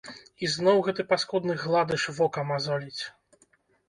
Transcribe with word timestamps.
І 0.45 0.47
зноў 0.53 0.79
гэты 0.87 1.03
паскудны 1.11 1.57
гладыш 1.63 2.05
вока 2.21 2.45
мазоліць. 2.53 3.03